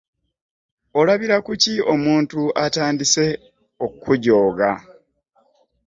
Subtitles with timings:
[0.99, 3.25] Olabira kuki omuntu atandise
[3.85, 4.69] okujooga?